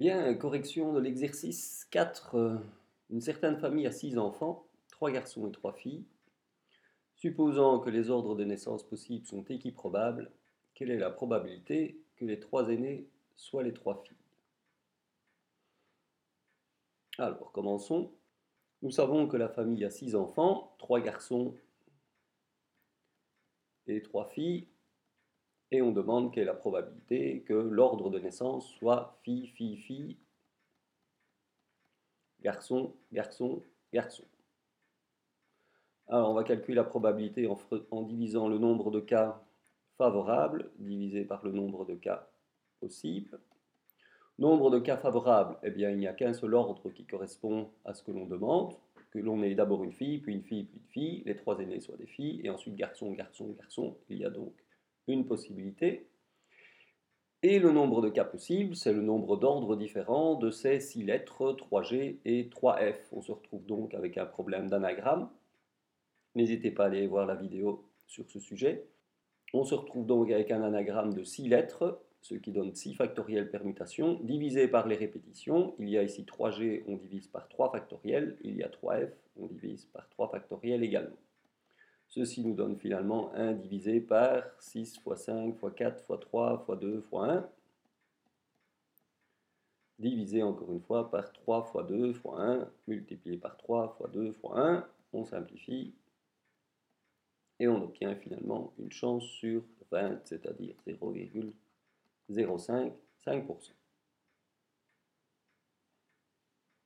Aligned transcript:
Bien, 0.00 0.34
correction 0.34 0.92
de 0.92 0.98
l'exercice 0.98 1.86
4. 1.92 2.34
Euh, 2.34 2.58
Une 3.10 3.20
certaine 3.20 3.56
famille 3.58 3.86
a 3.86 3.92
6 3.92 4.18
enfants, 4.18 4.66
3 4.90 5.12
garçons 5.12 5.46
et 5.46 5.52
3 5.52 5.72
filles. 5.72 6.04
Supposant 7.14 7.78
que 7.78 7.90
les 7.90 8.10
ordres 8.10 8.34
de 8.34 8.44
naissance 8.44 8.82
possibles 8.82 9.24
sont 9.24 9.44
équiprobables, 9.44 10.32
quelle 10.74 10.90
est 10.90 10.98
la 10.98 11.10
probabilité 11.10 12.00
que 12.16 12.24
les 12.24 12.40
trois 12.40 12.68
aînés 12.70 13.08
soient 13.36 13.62
les 13.62 13.72
trois 13.72 14.02
filles? 14.02 14.16
Alors, 17.18 17.52
commençons. 17.52 18.10
Nous 18.82 18.90
savons 18.90 19.28
que 19.28 19.36
la 19.36 19.48
famille 19.48 19.84
a 19.84 19.90
6 19.90 20.16
enfants, 20.16 20.74
3 20.78 21.00
garçons 21.00 21.54
et 23.86 24.02
3 24.02 24.26
filles 24.26 24.66
et 25.70 25.82
on 25.82 25.92
demande 25.92 26.32
quelle 26.32 26.44
est 26.44 26.46
la 26.46 26.54
probabilité 26.54 27.42
que 27.46 27.54
l'ordre 27.54 28.10
de 28.10 28.18
naissance 28.18 28.68
soit 28.78 29.18
fille, 29.22 29.48
fille, 29.48 29.76
fille, 29.76 30.16
garçon, 32.42 32.94
garçon, 33.12 33.62
garçon. 33.92 34.24
Alors 36.08 36.30
on 36.30 36.34
va 36.34 36.44
calculer 36.44 36.74
la 36.74 36.84
probabilité 36.84 37.48
en, 37.90 38.02
divisant 38.02 38.48
le 38.48 38.58
nombre 38.58 38.90
de 38.90 39.00
cas 39.00 39.42
favorables 39.96 40.70
divisé 40.78 41.24
par 41.24 41.44
le 41.44 41.52
nombre 41.52 41.86
de 41.86 41.94
cas 41.94 42.28
possibles. 42.80 43.40
Nombre 44.38 44.70
de 44.70 44.80
cas 44.80 44.96
favorables, 44.96 45.56
eh 45.62 45.70
bien 45.70 45.90
il 45.90 45.98
n'y 45.98 46.08
a 46.08 46.12
qu'un 46.12 46.34
seul 46.34 46.54
ordre 46.54 46.90
qui 46.90 47.04
correspond 47.04 47.70
à 47.84 47.94
ce 47.94 48.02
que 48.02 48.10
l'on 48.10 48.26
demande, 48.26 48.74
que 49.10 49.20
l'on 49.20 49.42
ait 49.42 49.54
d'abord 49.54 49.84
une 49.84 49.92
fille, 49.92 50.18
puis 50.18 50.34
une 50.34 50.42
fille, 50.42 50.64
puis 50.64 50.78
une 50.78 50.88
fille, 50.88 51.22
les 51.24 51.36
trois 51.36 51.58
aînés 51.60 51.80
soient 51.80 51.96
des 51.96 52.06
filles, 52.06 52.40
et 52.42 52.50
ensuite 52.50 52.74
garçon, 52.74 53.12
garçon, 53.12 53.54
garçon. 53.56 53.96
Il 54.10 54.18
y 54.18 54.24
a 54.24 54.30
donc 54.30 54.52
une 55.08 55.26
possibilité. 55.26 56.06
Et 57.42 57.58
le 57.58 57.72
nombre 57.72 58.00
de 58.00 58.08
cas 58.08 58.24
possibles, 58.24 58.74
c'est 58.74 58.92
le 58.94 59.02
nombre 59.02 59.36
d'ordres 59.36 59.76
différents 59.76 60.34
de 60.34 60.50
ces 60.50 60.80
six 60.80 61.02
lettres 61.02 61.52
3G 61.52 62.16
et 62.24 62.44
3F. 62.44 62.96
On 63.12 63.20
se 63.20 63.32
retrouve 63.32 63.66
donc 63.66 63.92
avec 63.92 64.16
un 64.16 64.24
problème 64.24 64.70
d'anagramme. 64.70 65.28
N'hésitez 66.34 66.70
pas 66.70 66.84
à 66.84 66.86
aller 66.86 67.06
voir 67.06 67.26
la 67.26 67.34
vidéo 67.34 67.84
sur 68.06 68.28
ce 68.30 68.40
sujet. 68.40 68.86
On 69.52 69.64
se 69.64 69.74
retrouve 69.74 70.06
donc 70.06 70.30
avec 70.30 70.50
un 70.50 70.62
anagramme 70.62 71.12
de 71.12 71.22
6 71.22 71.48
lettres, 71.48 72.00
ce 72.22 72.34
qui 72.34 72.50
donne 72.50 72.74
6 72.74 72.94
factoriels 72.94 73.50
permutations, 73.50 74.18
divisé 74.22 74.66
par 74.66 74.88
les 74.88 74.96
répétitions. 74.96 75.74
Il 75.78 75.90
y 75.90 75.98
a 75.98 76.02
ici 76.02 76.22
3G, 76.24 76.82
on 76.88 76.96
divise 76.96 77.28
par 77.28 77.48
3 77.50 77.70
factoriels. 77.70 78.38
Il 78.42 78.56
y 78.56 78.62
a 78.62 78.68
3F, 78.68 79.10
on 79.38 79.46
divise 79.46 79.84
par 79.92 80.08
3 80.08 80.30
factoriels 80.30 80.82
également. 80.82 81.16
Ceci 82.14 82.44
nous 82.44 82.54
donne 82.54 82.76
finalement 82.76 83.32
1 83.34 83.54
divisé 83.54 84.00
par 84.00 84.44
6 84.60 85.00
fois 85.00 85.16
5 85.16 85.56
fois 85.56 85.72
4 85.72 86.04
fois 86.04 86.16
3 86.16 86.58
fois 86.58 86.76
2 86.76 87.00
fois 87.00 87.28
1 87.28 87.50
divisé 89.98 90.40
encore 90.40 90.70
une 90.70 90.80
fois 90.80 91.10
par 91.10 91.32
3 91.32 91.64
fois 91.64 91.82
2 91.82 92.12
fois 92.12 92.40
1 92.40 92.70
multiplié 92.86 93.36
par 93.36 93.56
3 93.56 93.96
fois 93.98 94.08
2 94.12 94.30
fois 94.30 94.60
1. 94.60 94.86
On 95.12 95.24
simplifie 95.24 95.92
et 97.58 97.66
on 97.66 97.82
obtient 97.82 98.14
finalement 98.14 98.72
une 98.78 98.92
chance 98.92 99.24
sur 99.24 99.64
20, 99.90 100.20
c'est-à-dire 100.24 100.76
0,05%. 100.86 103.72